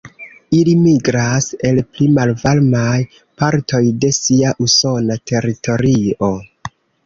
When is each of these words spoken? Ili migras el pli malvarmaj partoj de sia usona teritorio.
Ili 0.59 0.71
migras 0.85 1.47
el 1.71 1.81
pli 1.97 2.07
malvarmaj 2.15 2.95
partoj 3.43 3.83
de 4.07 4.13
sia 4.23 4.57
usona 4.69 5.23
teritorio. 5.33 6.35